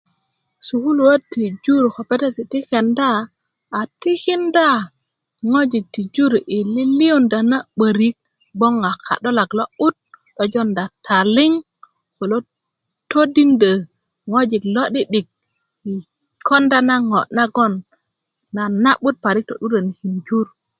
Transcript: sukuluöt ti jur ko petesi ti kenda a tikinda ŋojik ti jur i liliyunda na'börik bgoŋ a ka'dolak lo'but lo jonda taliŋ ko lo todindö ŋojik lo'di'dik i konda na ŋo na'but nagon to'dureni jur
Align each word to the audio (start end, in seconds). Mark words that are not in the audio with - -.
sukuluöt 0.67 1.21
ti 1.33 1.43
jur 1.63 1.83
ko 1.95 2.01
petesi 2.09 2.43
ti 2.51 2.59
kenda 2.71 3.09
a 3.79 3.81
tikinda 4.01 4.67
ŋojik 5.51 5.85
ti 5.93 6.01
jur 6.15 6.33
i 6.55 6.57
liliyunda 6.75 7.37
na'börik 7.51 8.15
bgoŋ 8.57 8.75
a 8.89 8.91
ka'dolak 9.05 9.51
lo'but 9.59 9.95
lo 10.37 10.43
jonda 10.53 10.83
taliŋ 11.05 11.51
ko 12.17 12.23
lo 12.31 12.37
todindö 13.11 13.71
ŋojik 14.31 14.63
lo'di'dik 14.75 15.27
i 15.89 15.91
konda 16.47 16.77
na 16.87 16.95
ŋo 17.09 17.19
na'but 17.35 17.73
nagon 18.57 19.41
to'dureni 19.47 19.91
jur 20.27 20.47